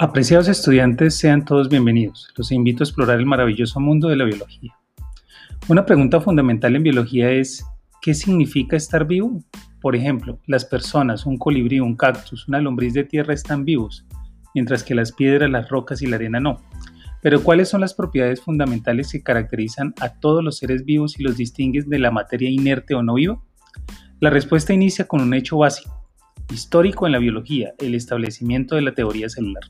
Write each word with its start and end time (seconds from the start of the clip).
Apreciados 0.00 0.46
estudiantes, 0.46 1.16
sean 1.16 1.44
todos 1.44 1.68
bienvenidos. 1.68 2.32
Los 2.36 2.52
invito 2.52 2.84
a 2.84 2.86
explorar 2.86 3.18
el 3.18 3.26
maravilloso 3.26 3.80
mundo 3.80 4.06
de 4.06 4.14
la 4.14 4.26
biología. 4.26 4.72
Una 5.66 5.84
pregunta 5.84 6.20
fundamental 6.20 6.76
en 6.76 6.84
biología 6.84 7.32
es, 7.32 7.66
¿qué 8.00 8.14
significa 8.14 8.76
estar 8.76 9.08
vivo? 9.08 9.42
Por 9.80 9.96
ejemplo, 9.96 10.38
las 10.46 10.64
personas, 10.64 11.26
un 11.26 11.36
colibrí, 11.36 11.80
un 11.80 11.96
cactus, 11.96 12.46
una 12.46 12.60
lombriz 12.60 12.94
de 12.94 13.02
tierra 13.02 13.34
están 13.34 13.64
vivos, 13.64 14.06
mientras 14.54 14.84
que 14.84 14.94
las 14.94 15.10
piedras, 15.10 15.50
las 15.50 15.68
rocas 15.68 16.00
y 16.00 16.06
la 16.06 16.14
arena 16.14 16.38
no. 16.38 16.62
Pero 17.20 17.42
¿cuáles 17.42 17.68
son 17.68 17.80
las 17.80 17.92
propiedades 17.92 18.40
fundamentales 18.40 19.10
que 19.10 19.24
caracterizan 19.24 19.94
a 20.00 20.10
todos 20.20 20.44
los 20.44 20.58
seres 20.58 20.84
vivos 20.84 21.18
y 21.18 21.24
los 21.24 21.36
distinguen 21.36 21.88
de 21.88 21.98
la 21.98 22.12
materia 22.12 22.48
inerte 22.48 22.94
o 22.94 23.02
no 23.02 23.14
viva? 23.14 23.42
La 24.20 24.30
respuesta 24.30 24.72
inicia 24.72 25.08
con 25.08 25.20
un 25.20 25.34
hecho 25.34 25.58
básico 25.58 25.98
histórico 26.52 27.06
en 27.06 27.12
la 27.12 27.18
biología, 27.18 27.74
el 27.78 27.94
establecimiento 27.94 28.74
de 28.74 28.82
la 28.82 28.94
teoría 28.94 29.28
celular. 29.28 29.64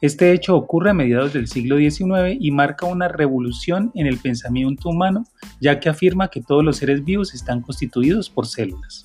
Este 0.00 0.32
hecho 0.32 0.54
ocurre 0.54 0.90
a 0.90 0.94
mediados 0.94 1.32
del 1.32 1.48
siglo 1.48 1.76
XIX 1.76 2.36
y 2.38 2.52
marca 2.52 2.86
una 2.86 3.08
revolución 3.08 3.90
en 3.96 4.06
el 4.06 4.18
pensamiento 4.18 4.90
humano, 4.90 5.24
ya 5.60 5.80
que 5.80 5.88
afirma 5.88 6.28
que 6.28 6.40
todos 6.40 6.62
los 6.62 6.76
seres 6.76 7.04
vivos 7.04 7.34
están 7.34 7.62
constituidos 7.62 8.30
por 8.30 8.46
células. 8.46 9.04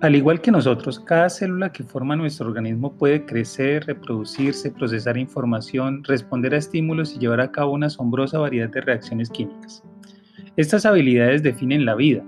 Al 0.00 0.14
igual 0.14 0.42
que 0.42 0.50
nosotros, 0.50 1.00
cada 1.00 1.30
célula 1.30 1.72
que 1.72 1.82
forma 1.82 2.14
nuestro 2.14 2.46
organismo 2.46 2.92
puede 2.92 3.24
crecer, 3.24 3.86
reproducirse, 3.86 4.70
procesar 4.70 5.16
información, 5.16 6.04
responder 6.04 6.54
a 6.54 6.58
estímulos 6.58 7.14
y 7.14 7.18
llevar 7.18 7.40
a 7.40 7.50
cabo 7.50 7.72
una 7.72 7.86
asombrosa 7.86 8.38
variedad 8.38 8.68
de 8.68 8.82
reacciones 8.82 9.30
químicas. 9.30 9.82
Estas 10.58 10.84
habilidades 10.84 11.44
definen 11.44 11.84
la 11.84 11.94
vida. 11.94 12.24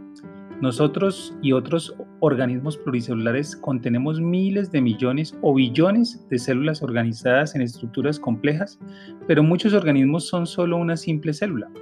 Nosotros 0.61 1.35
y 1.43 1.51
otros 1.51 1.97
organismos 2.21 2.77
pluricelulares 2.77 3.57
contenemos 3.57 4.21
miles 4.21 4.71
de 4.71 4.81
millones 4.81 5.37
o 5.43 5.53
billones 5.53 6.25
de 6.29 6.39
células 6.39 6.81
organizadas 6.81 7.57
en 7.57 7.63
estructuras 7.63 8.21
complejas, 8.21 8.79
pero 9.27 9.43
muchos 9.43 9.75
organismos 9.75 10.29
son 10.29 10.47
solo 10.47 10.77
una 10.77 10.97
simple 10.97 11.33
célula. 11.33 11.73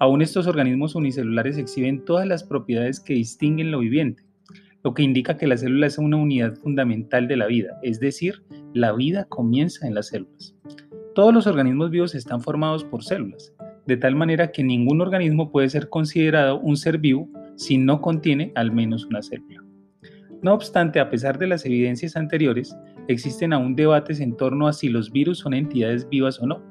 Aún 0.00 0.20
estos 0.20 0.48
organismos 0.48 0.96
unicelulares 0.96 1.58
exhiben 1.58 2.04
todas 2.04 2.26
las 2.26 2.42
propiedades 2.42 2.98
que 2.98 3.14
distinguen 3.14 3.70
lo 3.70 3.78
viviente 3.78 4.24
lo 4.82 4.92
que 4.92 5.02
indica 5.02 5.38
que 5.38 5.46
la 5.46 5.56
célula 5.56 5.86
es 5.86 5.96
una 5.96 6.18
unidad 6.18 6.56
fundamental 6.56 7.26
de 7.26 7.38
la 7.38 7.46
vida, 7.46 7.78
es 7.82 8.00
decir, 8.00 8.42
la 8.74 8.92
vida 8.92 9.24
comienza 9.30 9.86
en 9.86 9.94
las 9.94 10.08
células. 10.08 10.54
Todos 11.14 11.32
los 11.32 11.46
organismos 11.46 11.90
vivos 11.90 12.14
están 12.14 12.42
formados 12.42 12.84
por 12.84 13.02
células, 13.02 13.54
de 13.86 13.96
tal 13.96 14.14
manera 14.14 14.50
que 14.50 14.64
ningún 14.64 15.00
organismo 15.00 15.50
puede 15.50 15.68
ser 15.68 15.88
considerado 15.88 16.58
un 16.60 16.76
ser 16.76 16.98
vivo 16.98 17.28
si 17.56 17.78
no 17.78 18.00
contiene 18.00 18.52
al 18.54 18.72
menos 18.72 19.04
una 19.04 19.22
célula. 19.22 19.62
No 20.42 20.52
obstante, 20.52 21.00
a 21.00 21.08
pesar 21.08 21.38
de 21.38 21.46
las 21.46 21.64
evidencias 21.64 22.16
anteriores, 22.16 22.76
existen 23.08 23.52
aún 23.52 23.74
debates 23.74 24.20
en 24.20 24.36
torno 24.36 24.68
a 24.68 24.74
si 24.74 24.88
los 24.90 25.10
virus 25.10 25.38
son 25.38 25.54
entidades 25.54 26.06
vivas 26.08 26.38
o 26.38 26.46
no. 26.46 26.62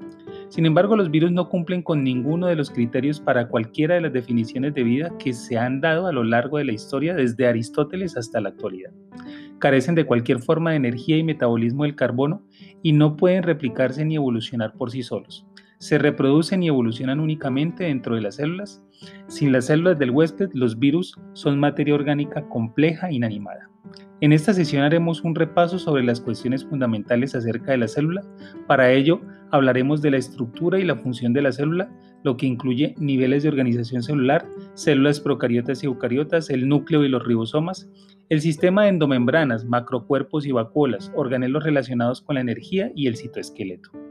Sin 0.50 0.68
embargo, 0.68 0.96
los 0.96 1.10
virus 1.10 1.32
no 1.32 1.50
cumplen 1.50 1.82
con 1.82 2.04
ninguno 2.04 2.46
de 2.46 2.56
los 2.56 2.70
criterios 2.70 3.20
para 3.20 3.48
cualquiera 3.48 3.96
de 3.96 4.02
las 4.02 4.14
definiciones 4.14 4.76
de 4.76 4.84
vida 4.84 5.12
que 5.18 5.34
se 5.34 5.58
han 5.58 5.82
dado 5.82 6.06
a 6.06 6.12
lo 6.12 6.24
largo 6.24 6.60
de 6.60 6.66
la 6.66 6.74
historia 6.74 7.16
desde 7.16 7.48
Aristóteles 7.48 8.16
hasta 8.16 8.40
la 8.40 8.50
actualidad. 8.50 8.92
Carecen 9.58 9.96
de 9.96 10.06
cualquier 10.06 10.40
forma 10.40 10.70
de 10.70 10.78
energía 10.78 11.18
y 11.18 11.24
metabolismo 11.24 11.84
del 11.84 11.96
carbono 11.96 12.44
y 12.84 12.92
no 12.92 13.16
pueden 13.18 13.42
replicarse 13.42 14.06
ni 14.06 14.18
evolucionar 14.18 14.74
por 14.74 14.92
sí 14.92 15.02
solos. 15.02 15.48
Se 15.84 15.98
reproducen 15.98 16.64
y 16.64 16.70
evolucionan 16.70 17.20
únicamente 17.20 17.84
dentro 17.84 18.16
de 18.16 18.22
las 18.22 18.36
células. 18.36 18.82
Sin 19.28 19.52
las 19.52 19.66
células 19.66 20.00
del 20.00 20.12
huésped, 20.12 20.48
los 20.54 20.80
virus 20.80 21.14
son 21.34 21.60
materia 21.60 21.94
orgánica 21.94 22.48
compleja 22.48 23.12
inanimada. 23.12 23.70
En 24.22 24.32
esta 24.32 24.54
sesión 24.54 24.84
haremos 24.84 25.26
un 25.26 25.36
repaso 25.36 25.78
sobre 25.78 26.06
las 26.06 26.22
cuestiones 26.22 26.64
fundamentales 26.64 27.36
acerca 27.36 27.74
de 27.74 27.80
la 27.80 27.90
célula. 27.90 28.22
Para 28.66 28.94
ello, 28.94 29.20
hablaremos 29.52 30.02
de 30.02 30.12
la 30.12 30.18
estructura 30.20 30.80
y 30.80 30.86
la 30.86 30.96
función 30.96 31.34
de 31.34 31.42
la 31.42 31.52
célula, 31.52 31.92
lo 32.24 32.38
que 32.38 32.46
incluye 32.46 32.96
niveles 32.98 33.44
de 33.44 33.50
organización 33.50 34.04
celular, 34.04 34.48
células 34.76 35.20
procariotas 35.20 35.84
y 35.84 35.88
eucariotas, 35.88 36.50
el 36.50 36.70
núcleo 36.70 37.04
y 37.04 37.10
los 37.10 37.26
ribosomas, 37.26 37.90
el 38.30 38.40
sistema 38.40 38.84
de 38.84 38.90
endomembranas, 38.92 39.66
macrocuerpos 39.66 40.46
y 40.46 40.54
vacuolas, 40.54 41.12
organelos 41.14 41.66
relacionados 41.66 42.22
con 42.22 42.36
la 42.36 42.42
energía 42.42 42.90
y 42.96 43.08
el 43.08 43.18
citoesqueleto. 43.18 44.03